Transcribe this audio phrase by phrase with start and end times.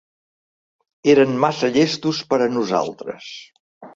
[1.13, 3.29] Eren massa llestos per a nosaltres!